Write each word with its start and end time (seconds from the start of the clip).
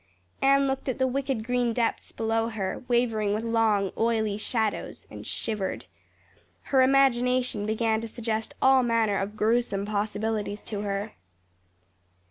Anne 0.41 0.65
looked 0.65 0.89
at 0.89 0.97
the 0.97 1.05
wicked 1.05 1.43
green 1.43 1.73
depths 1.73 2.11
below 2.11 2.47
her, 2.49 2.81
wavering 2.87 3.35
with 3.35 3.43
long, 3.43 3.91
oily 3.95 4.35
shadows, 4.35 5.05
and 5.11 5.27
shivered. 5.27 5.85
Her 6.63 6.81
imagination 6.81 7.67
began 7.67 8.01
to 8.01 8.07
suggest 8.07 8.55
all 8.63 8.81
manner 8.81 9.19
of 9.19 9.37
gruesome 9.37 9.85
possibilities 9.85 10.63
to 10.63 10.81
her. 10.81 11.11